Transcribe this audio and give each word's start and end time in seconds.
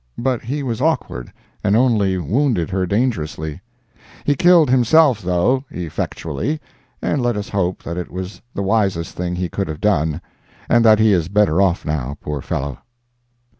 But 0.17 0.41
he 0.41 0.63
was 0.63 0.81
awkward, 0.81 1.31
and 1.63 1.75
only 1.75 2.17
wounded 2.17 2.71
her 2.71 2.87
dangerously. 2.87 3.61
He 4.23 4.33
killed 4.35 4.67
himself, 4.67 5.21
though, 5.21 5.63
effectually, 5.69 6.59
and 7.03 7.21
let 7.21 7.37
us 7.37 7.49
hope 7.49 7.83
that 7.83 7.97
it 7.97 8.09
was 8.09 8.41
the 8.55 8.63
wisest 8.63 9.15
thing 9.15 9.35
he 9.35 9.47
could 9.47 9.67
have 9.67 9.79
done, 9.79 10.19
and 10.67 10.83
that 10.83 10.97
he 10.97 11.13
is 11.13 11.27
better 11.27 11.61
off 11.61 11.85
now, 11.85 12.17
poor 12.19 12.41
fellow. 12.41 12.79